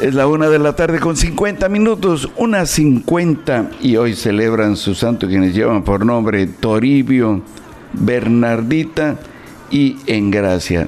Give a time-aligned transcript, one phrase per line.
[0.00, 4.94] Es la una de la tarde con 50 minutos, una 50, y hoy celebran su
[4.94, 7.42] santo quienes llevan por nombre Toribio,
[7.92, 9.16] Bernardita
[9.70, 10.86] y Engracia.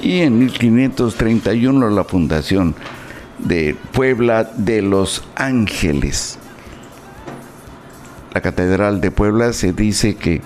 [0.00, 2.76] Y en 1531 la fundación
[3.40, 6.38] de Puebla de los Ángeles.
[8.32, 10.40] La Catedral de Puebla se dice que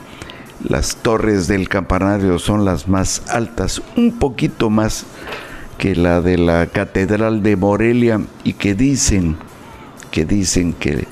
[0.66, 5.04] las torres del campanario son las más altas, un poquito más
[5.80, 9.36] que la de la Catedral de Morelia y que dicen
[10.10, 11.08] que dicen que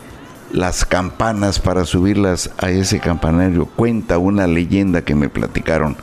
[0.52, 5.96] las campanas para subirlas a ese campanario cuenta una leyenda que me platicaron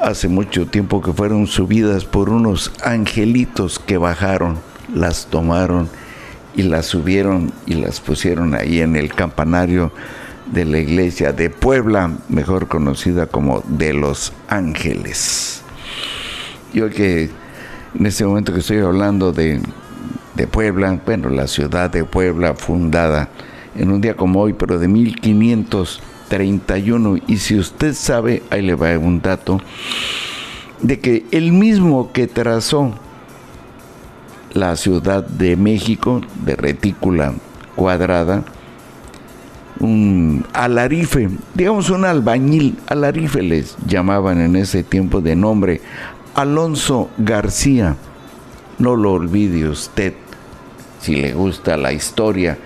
[0.00, 4.58] hace mucho tiempo que fueron subidas por unos angelitos que bajaron,
[4.92, 5.88] las tomaron
[6.56, 9.92] y las subieron y las pusieron ahí en el campanario
[10.52, 15.62] de la iglesia de Puebla, mejor conocida como de los ángeles.
[16.72, 17.30] Yo que
[17.98, 19.60] en este momento que estoy hablando de,
[20.50, 23.30] Puebla, bueno, la ciudad de Puebla fundada
[23.74, 27.16] en un día como hoy, pero de 1531.
[27.26, 29.62] Y si usted sabe, ahí le va un dato,
[30.82, 32.92] de que el mismo que trazó
[34.52, 37.32] la Ciudad de México, de retícula
[37.74, 38.44] cuadrada,
[39.80, 45.80] un alarife, digamos un albañil, alarife les llamaban en ese tiempo de nombre,
[46.36, 47.96] Alonso García.
[48.78, 50.12] No lo olvide usted,
[51.00, 52.58] si le gusta la historia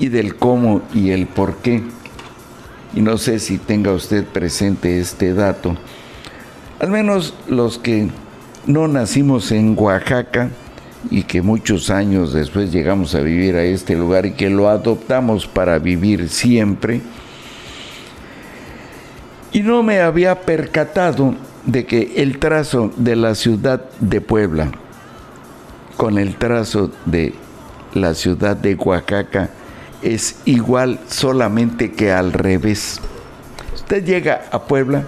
[0.00, 1.80] y del cómo y el por qué.
[2.94, 5.76] Y no sé si tenga usted presente este dato.
[6.80, 8.08] Al menos los que
[8.66, 10.48] no nacimos en Oaxaca
[11.08, 15.46] y que muchos años después llegamos a vivir a este lugar y que lo adoptamos
[15.46, 17.00] para vivir siempre.
[19.52, 24.70] Y no me había percatado de que el trazo de la ciudad de Puebla
[25.96, 27.34] con el trazo de
[27.92, 29.50] la ciudad de Oaxaca
[30.02, 33.00] es igual solamente que al revés.
[33.74, 35.04] Usted llega a Puebla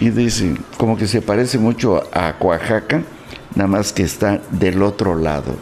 [0.00, 3.02] y dice, como que se parece mucho a Oaxaca,
[3.56, 5.56] nada más que está del otro lado.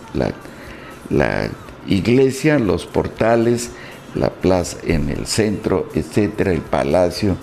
[1.11, 1.49] La,
[1.87, 3.71] iglesia, los portales,
[4.15, 7.37] la plaza en el centro, etcétera, el palacio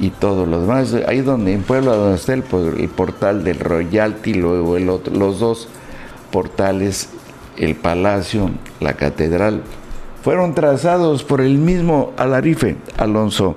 [0.00, 0.94] y todo lo demás.
[1.06, 5.68] Ahí donde en Puebla, donde está el, portal del Royalty, luego el otro, los dos
[6.32, 7.10] portales,
[7.58, 8.50] el palacio,
[8.80, 9.62] la catedral,
[10.22, 13.56] fueron trazados por el mismo Alarife, Alonso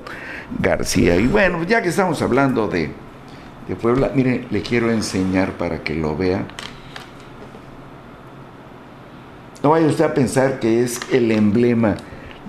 [0.59, 1.15] García.
[1.15, 2.91] Y bueno, ya que estamos hablando de
[3.81, 6.45] Puebla, mire, le quiero enseñar para que lo vea.
[9.63, 11.95] No vaya usted a pensar que es el emblema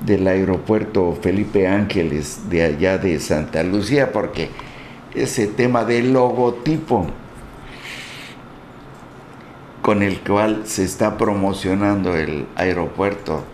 [0.01, 4.51] del aeropuerto Felipe Ángeles de allá de Santa Lucía, porque
[5.15, 7.07] ese tema del logotipo
[9.83, 13.45] con el cual se está promocionando el aeropuerto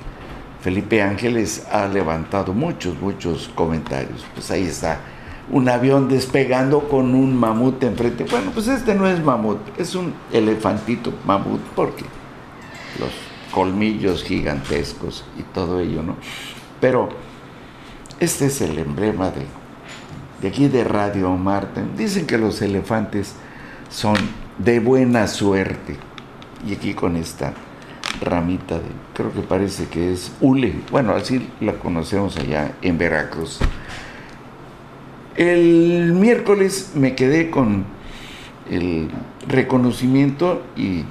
[0.61, 4.25] Felipe Ángeles ha levantado muchos, muchos comentarios.
[4.35, 5.01] Pues ahí está,
[5.51, 8.25] un avión despegando con un mamut enfrente.
[8.25, 12.05] Bueno, pues este no es mamut, es un elefantito mamut, porque
[12.99, 13.11] los
[13.51, 16.17] colmillos gigantescos y todo ello, ¿no?
[16.81, 17.09] Pero
[18.21, 19.47] este es el emblema de,
[20.41, 21.97] de aquí de Radio Marten.
[21.97, 23.35] Dicen que los elefantes
[23.91, 24.17] son
[24.59, 25.97] de buena suerte.
[26.67, 27.55] Y aquí con esta
[28.21, 28.85] ramita de,
[29.15, 30.75] creo que parece que es hule.
[30.91, 33.59] Bueno, así la conocemos allá en Veracruz.
[35.37, 37.85] El miércoles me quedé con
[38.71, 39.09] el
[39.49, 41.05] reconocimiento y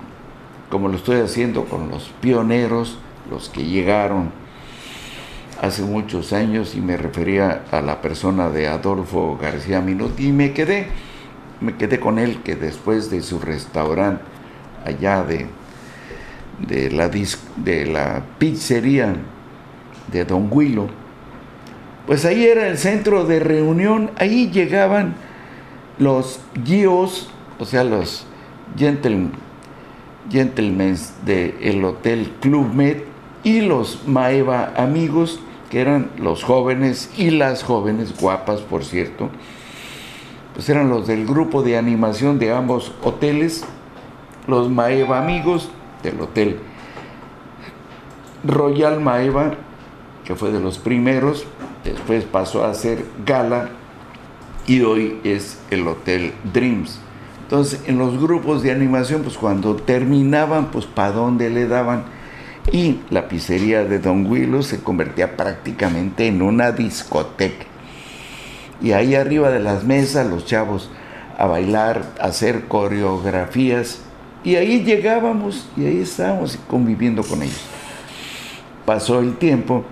[0.70, 2.98] como lo estoy haciendo con los pioneros,
[3.30, 4.32] los que llegaron
[5.62, 10.54] hace muchos años y me refería a la persona de Adolfo García Minuti y me
[10.54, 10.88] quedé,
[11.60, 14.24] me quedé con él que después de su restaurante
[14.86, 15.48] allá de,
[16.66, 19.16] de, la, de la pizzería
[20.12, 20.88] de Don Huilo,
[22.08, 25.16] pues ahí era el centro de reunión, ahí llegaban
[26.00, 27.30] los guíos,
[27.60, 28.26] o sea, los
[28.78, 29.32] gentlemen
[30.30, 32.98] gentlemen del Hotel Club Med
[33.44, 35.40] y los Maeva amigos
[35.70, 39.30] que eran los jóvenes y las jóvenes, guapas por cierto,
[40.54, 43.64] pues eran los del grupo de animación de ambos hoteles,
[44.48, 45.70] los Maeva amigos
[46.04, 46.60] del hotel
[48.44, 49.54] Royal Maeva,
[50.24, 51.46] que fue de los primeros,
[51.84, 53.70] después pasó a ser Gala
[54.66, 57.00] y hoy es el Hotel Dreams.
[57.50, 62.04] Entonces, en los grupos de animación, pues cuando terminaban, pues para dónde le daban.
[62.72, 67.66] Y la pizzería de Don Willow se convertía prácticamente en una discoteca.
[68.84, 70.92] Y ahí arriba de las mesas, los chavos
[71.40, 74.02] a bailar, a hacer coreografías.
[74.44, 77.66] Y ahí llegábamos y ahí estábamos conviviendo con ellos.
[78.86, 79.86] Pasó el tiempo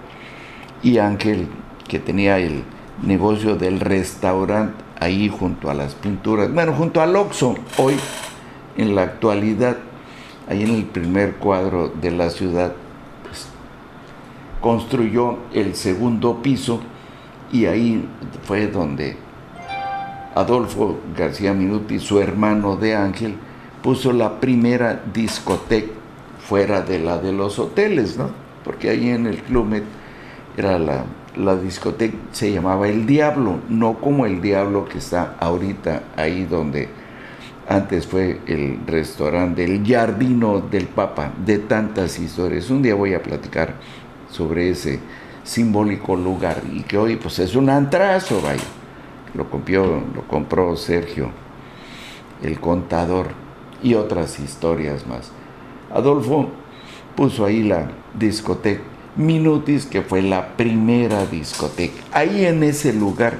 [0.83, 1.47] y Ángel,
[1.87, 2.63] que tenía el
[3.01, 7.95] negocio del restaurante ahí junto a las pinturas, bueno, junto al Oxo, hoy
[8.77, 9.77] en la actualidad,
[10.47, 12.73] ahí en el primer cuadro de la ciudad,
[13.23, 13.47] pues,
[14.61, 16.79] construyó el segundo piso
[17.51, 18.07] y ahí
[18.43, 19.17] fue donde
[20.35, 23.35] Adolfo García Minuti, su hermano de Ángel,
[23.81, 25.93] puso la primera discoteca
[26.39, 28.29] fuera de la de los hoteles, ¿no?
[28.63, 29.83] Porque ahí en el Club Med
[30.57, 31.05] era la
[31.37, 36.89] la discoteca se llamaba El Diablo, no como el Diablo que está ahorita ahí donde
[37.69, 42.69] antes fue el restaurante El Jardino del Papa, de tantas historias.
[42.69, 43.75] Un día voy a platicar
[44.31, 44.99] sobre ese
[45.43, 48.63] simbólico lugar y que hoy pues es un antrazo, vaya.
[49.33, 51.29] Lo compró, lo compró Sergio,
[52.41, 53.27] el contador,
[53.83, 55.31] y otras historias más.
[55.93, 56.49] Adolfo
[57.15, 62.01] puso ahí la discoteca Minutis, que fue la primera discoteca.
[62.13, 63.33] Ahí en ese lugar,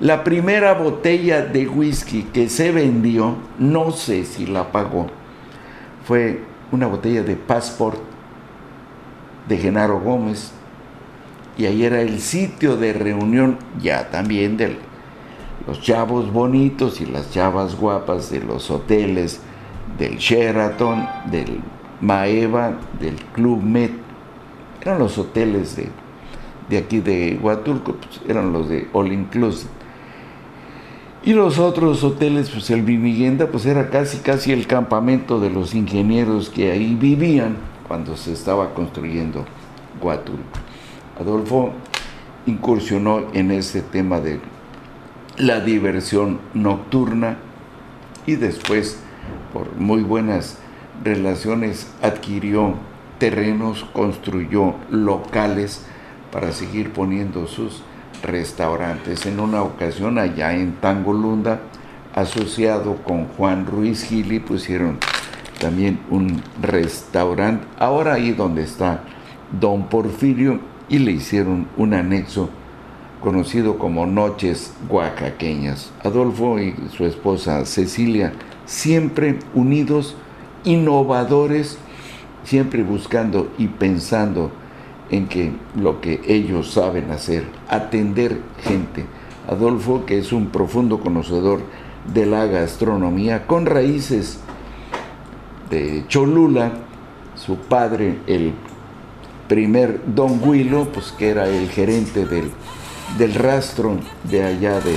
[0.00, 5.06] la primera botella de whisky que se vendió, no sé si la pagó,
[6.04, 6.42] fue
[6.72, 7.98] una botella de Passport
[9.48, 10.52] de Genaro Gómez.
[11.56, 14.78] Y ahí era el sitio de reunión ya también de
[15.66, 19.40] los chavos bonitos y las chavas guapas de los hoteles,
[19.98, 21.60] del Sheraton, del
[22.00, 24.09] Maeva, del Club Met
[24.80, 25.88] eran los hoteles de,
[26.68, 29.70] de aquí de Huatulco, pues, eran los de All Inclusive.
[31.22, 35.74] Y los otros hoteles, pues el Viviguenda, pues era casi casi el campamento de los
[35.74, 37.56] ingenieros que ahí vivían
[37.86, 39.44] cuando se estaba construyendo
[40.00, 40.40] Huatulco.
[41.20, 41.72] Adolfo
[42.46, 44.40] incursionó en ese tema de
[45.36, 47.36] la diversión nocturna
[48.26, 48.98] y después,
[49.52, 50.58] por muy buenas
[51.04, 52.74] relaciones, adquirió
[53.20, 55.86] terrenos, construyó locales
[56.32, 57.82] para seguir poniendo sus
[58.24, 59.26] restaurantes.
[59.26, 61.60] En una ocasión allá en Tangolunda,
[62.14, 64.98] asociado con Juan Ruiz Gili, pusieron
[65.60, 69.04] también un restaurante, ahora ahí donde está
[69.60, 70.58] Don Porfirio,
[70.88, 72.50] y le hicieron un anexo
[73.20, 75.92] conocido como Noches Oaxaqueñas.
[76.02, 78.32] Adolfo y su esposa Cecilia,
[78.64, 80.16] siempre unidos,
[80.64, 81.78] innovadores,
[82.44, 84.50] siempre buscando y pensando
[85.10, 89.04] en que lo que ellos saben hacer, atender gente.
[89.48, 91.60] Adolfo, que es un profundo conocedor
[92.12, 94.38] de la gastronomía, con raíces
[95.68, 96.72] de Cholula,
[97.34, 98.52] su padre, el
[99.48, 102.50] primer Don Huilo, pues que era el gerente del,
[103.18, 104.96] del rastro de allá de,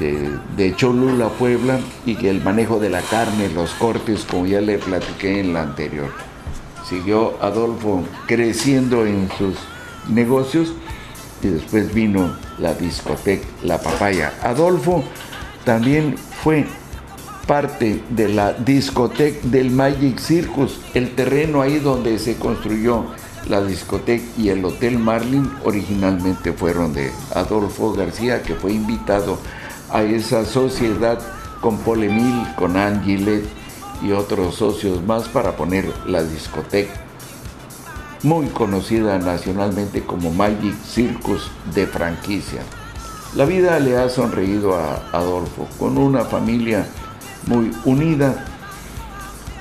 [0.00, 4.60] de, de, Cholula, Puebla, y que el manejo de la carne, los cortes, como ya
[4.60, 6.31] le platiqué en la anterior
[6.92, 9.54] siguió Adolfo creciendo en sus
[10.10, 10.74] negocios
[11.42, 14.34] y después vino la discoteca La Papaya.
[14.42, 15.02] Adolfo
[15.64, 16.66] también fue
[17.46, 23.06] parte de la discoteca del Magic Circus, el terreno ahí donde se construyó
[23.48, 29.38] la discoteca y el Hotel Marlin originalmente fueron de Adolfo García, que fue invitado
[29.90, 31.18] a esa sociedad
[31.62, 33.61] con Polemil, con Angilet,
[34.02, 36.92] y otros socios más para poner la discoteca,
[38.22, 42.62] muy conocida nacionalmente como Magic Circus de franquicia.
[43.34, 46.86] La vida le ha sonreído a Adolfo, con una familia
[47.46, 48.44] muy unida,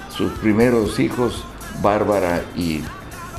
[0.09, 1.43] sus primeros hijos,
[1.81, 2.81] Bárbara y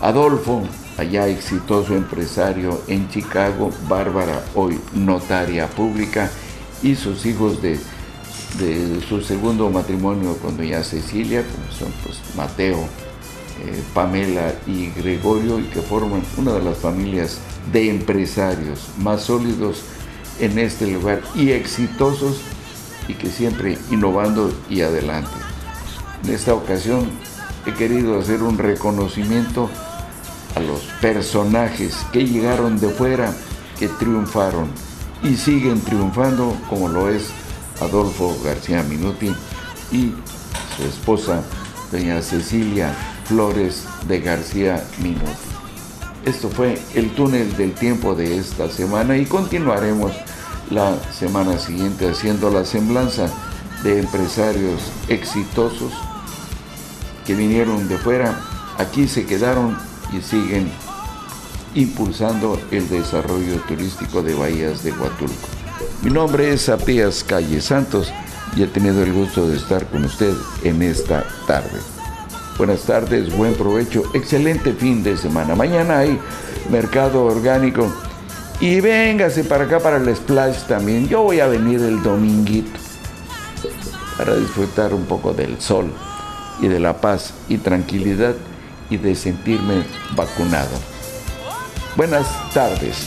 [0.00, 0.62] Adolfo,
[0.98, 6.30] allá exitoso empresario en Chicago, Bárbara hoy notaria pública,
[6.82, 7.78] y sus hijos de
[8.58, 15.58] de su segundo matrimonio con doña Cecilia, como son pues, Mateo, eh, Pamela y Gregorio,
[15.58, 17.38] y que forman una de las familias
[17.72, 19.82] de empresarios más sólidos
[20.40, 22.40] en este lugar y exitosos
[23.08, 25.30] y que siempre innovando y adelante.
[26.24, 27.10] En esta ocasión
[27.66, 29.70] he querido hacer un reconocimiento
[30.54, 33.34] a los personajes que llegaron de fuera,
[33.78, 34.68] que triunfaron
[35.22, 37.30] y siguen triunfando, como lo es
[37.82, 39.34] Adolfo García Minuti
[39.90, 40.12] y
[40.76, 41.42] su esposa,
[41.90, 45.26] doña Cecilia Flores de García Minuti.
[46.24, 50.12] Esto fue el túnel del tiempo de esta semana y continuaremos
[50.70, 53.28] la semana siguiente haciendo la semblanza
[53.82, 55.92] de empresarios exitosos
[57.26, 58.40] que vinieron de fuera,
[58.78, 59.76] aquí se quedaron
[60.12, 60.70] y siguen
[61.74, 65.61] impulsando el desarrollo turístico de Bahías de Huatulco.
[66.02, 68.12] Mi nombre es Apías Calle Santos
[68.56, 71.78] y he tenido el gusto de estar con usted en esta tarde.
[72.58, 75.54] Buenas tardes, buen provecho, excelente fin de semana.
[75.54, 76.18] Mañana hay
[76.70, 77.86] mercado orgánico
[78.58, 81.08] y véngase para acá para el splash también.
[81.08, 82.80] Yo voy a venir el dominguito
[84.18, 85.86] para disfrutar un poco del sol
[86.60, 88.34] y de la paz y tranquilidad
[88.90, 89.84] y de sentirme
[90.16, 90.76] vacunado.
[91.96, 93.06] Buenas tardes.